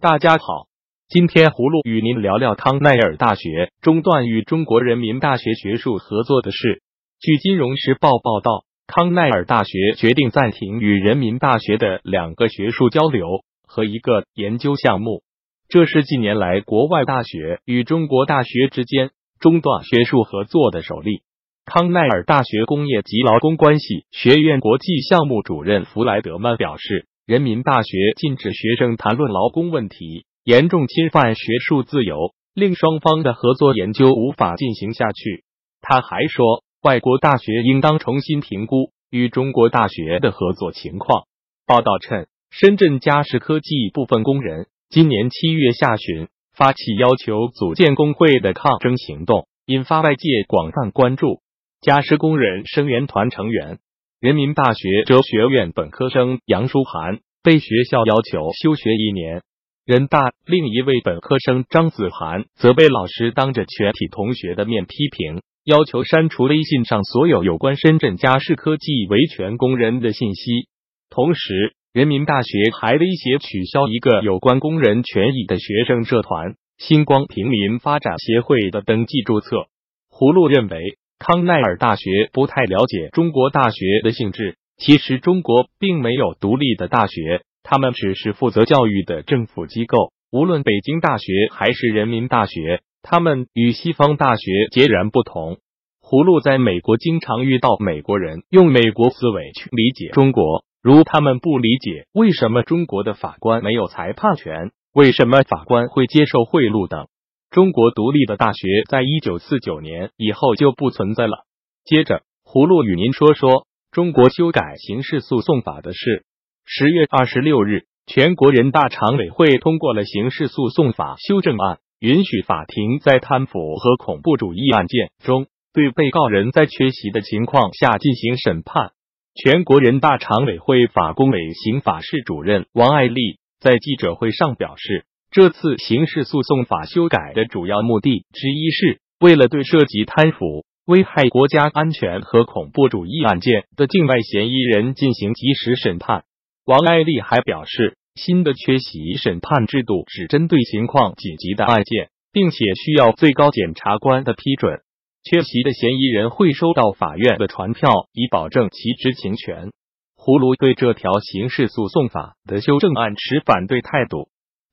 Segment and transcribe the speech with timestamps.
[0.00, 0.64] 大家好，
[1.10, 6.80] 今天葫芦与您聊聊康奈尔大学中断与中国人民大学学术合作的事。
[7.20, 15.20] 据《金融时报》报道，康奈尔大学决定暂停与人民大学的两个学术交流和一个研究项目，
[15.68, 21.20] 这是近年来国外大学与中国大学之间中断学术合作的首例。
[21.66, 35.44] 康奈尔大学工业及劳工关系学院国际项目主任弗莱德曼表示，人民大学禁止学生谈论劳工问题，严重侵犯学术自由，令双方的合作研究无法进行下去。
[35.80, 41.22] 他还说，外国大学应当重新评估与中国大学的合作情况。
[41.68, 51.42] 报道称，深圳嘉实科技部分工人今年七月下旬发起要求组建工会的抗争行动，引发外界广泛关注。
[51.80, 53.78] 嘉实工人声援团成员、
[54.20, 59.40] 人民大学哲学院本科生杨书涵被学校要求休学一年。
[59.86, 70.68] 人大另一位本科生张子涵则被老师当着全体同学的面批评，要求删除微信上所有有关深圳嘉士科技维权工人的信息。
[71.08, 79.68] 同时，人民大学还威胁取消一个有关工人权益的学生社团——星光平民发展协会的登记注册。
[80.10, 80.98] 葫芦认为。
[81.20, 84.56] 康奈尔大学不太了解中国大学的性质。
[84.78, 90.12] 其实，中国并没有独立的大学，他们只是负责教育的政府机构。
[90.32, 95.58] 无论北京大学还是人民大学，他们与西方大学截然不同。
[96.02, 107.08] 葫芦在美国经常遇到美国人用美国思维去理解中国，如他们不理解为什么中国的法官没有裁判权，为什么法官会接受贿赂等。
[107.50, 111.46] 中国独立的大学在一九四九年以后就不存在了。
[111.84, 116.24] 接着，葫芦与您说说中国修改刑事诉讼法的事。
[116.64, 128.92] 十月二十六日，全国人大常委会通过了刑事诉讼法修正案，允许法庭在贪腐和恐怖主义案件中对被告人在缺席的情况下进行审判。
[129.34, 135.04] 全国人大常委会法工委刑法室主任王爱丽在记者会上表示。
[135.32, 146.24] 这次刑事诉讼法修改的主要目的之一是为了对涉及贪腐、危害国家安全和恐怖主义案件的境外嫌疑人进行及时审判。
[146.64, 154.80] 王爱丽还表示，新的缺席审判制度只针对情况紧急的案件，并且需要最高检察官的批准。
[155.22, 159.70] 缺席的嫌疑人会收到法院的传票，以保证其知情权。
[160.16, 164.28] 葫芦对这条刑事诉讼法的修正案持反对态度。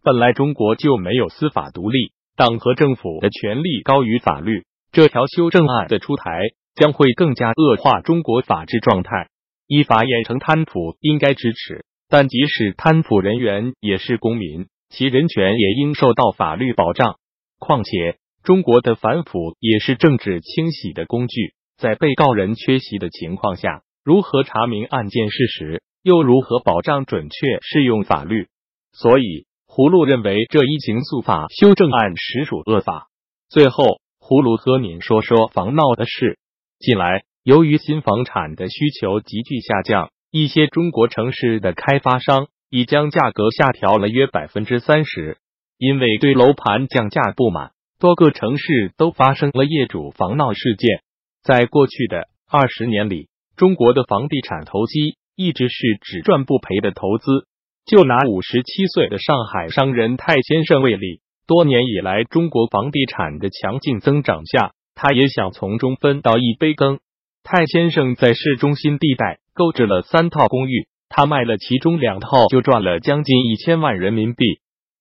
[0.07, 4.63] 本来中国就没有司法独立，党和政府的权力高于法律。
[4.93, 6.43] 这条修正案的出台
[6.75, 9.27] 将会更加恶化中国法治状态。
[9.67, 17.15] 依法严惩贪腐应该支持，但即使贪腐人员也是公民，其人权也应受到法律保障。
[17.59, 21.51] 况且，中国的反腐也是政治清洗的工具。
[21.77, 28.47] 在被告人缺席的情况下，如何查明案件事实，又如何保障准确适用法律？
[28.93, 29.46] 所以。
[29.77, 33.09] 葫芦认为这一刑诉法修正案实属恶法。
[33.47, 36.39] 最后，葫芦和您说说房闹的事。
[36.79, 45.37] 近来，由于新房产的需求急剧下降，一些中国城市的开发商已将价格下调了约百分之三十。
[45.77, 51.03] 因为对楼盘降价不满，多个城市都发生了业主房闹事件。
[51.43, 57.45] 在过去的二十年里，中国的房地产投机一直是只赚不赔的投资。
[57.87, 66.99] 就拿五十七岁的上海商人泰先生为例，多年以来中国房地产的强劲增长下，他也想从中分到一杯羹。
[67.43, 74.43] 泰先生在市中心地带购置了三套公寓，他卖了其中两套就赚了将近一千万人民币。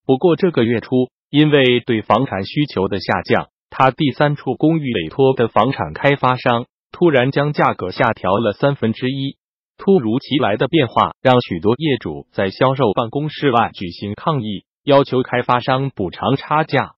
[0.07, 9.39] 不过这个月初，因为对房产需求的下降，他第三处公寓委托的房产开发商突然将价格下调了三分之一。
[9.79, 16.93] 突如其来的变化让许多业主在销售办公室外举行抗议，要求开发商补偿差价。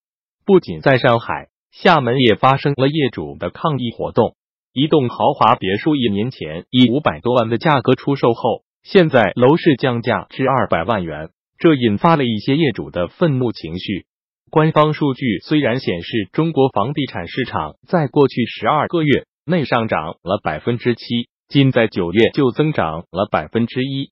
[0.47, 4.37] 不仅在上海、厦门也发生了业主的抗议活动。
[4.73, 14.07] 一栋豪华别墅一年前以五百多万的价格出售后，现在楼市降价至二百万元，这引发了一些业主的愤怒情绪。
[14.51, 21.29] 官方数据虽然显示中国房地产市场在过去十二个月内上涨了百分之七。
[21.49, 24.11] 仅在九月就增长了百分之一，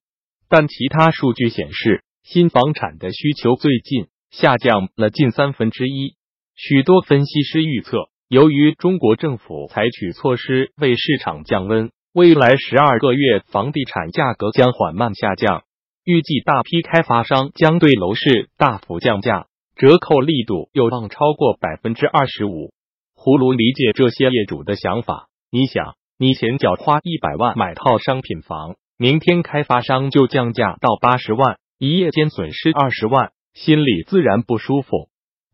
[0.49, 6.15] 但其他数据显示，新房产的需求最近下降了近三分之一。
[6.55, 15.63] 许多分析师预测，由于中国政府采取措施为市场降温，未来十二个月房地产价格将缓慢下降。
[16.03, 19.45] 预计大批开发商将对楼市大幅降价，
[19.75, 22.71] 折扣力度有望超过百分之二十五。
[23.13, 35.09] 葫芦理解这些业主的想法，你想，你前脚花一百万买套商品房，明天开发商就降价到八十万，一夜间损失二十万，心里自然不舒服。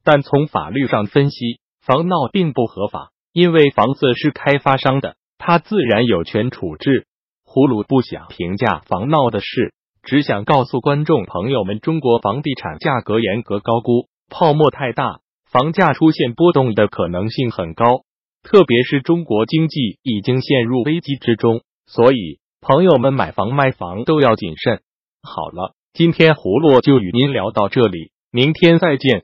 [0.06, 7.08] 但从法律上分析，房闹并不合法，因为房子是开发商的，他自然有权处置。
[7.46, 15.20] 葫芦不想评价房闹的事，只想告诉观众朋友们，中国房地产价格严格高估，泡沫太大，
[15.52, 18.04] 房价出现波动的可能性很高。
[18.44, 24.82] 特别是中国经济已经陷入危机之中，所以朋友们买房卖房都要谨慎。
[25.22, 29.24] 好了，今天葫芦就与您聊到这里，明天再见。